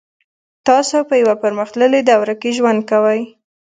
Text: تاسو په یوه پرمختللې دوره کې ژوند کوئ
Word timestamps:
تاسو 0.67 0.97
په 1.09 1.15
یوه 1.21 1.35
پرمختللې 1.43 2.01
دوره 2.09 2.33
کې 2.41 2.49
ژوند 2.57 2.79
کوئ 2.91 3.21